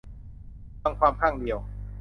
[0.81, 1.59] ฟังความข้างเดียว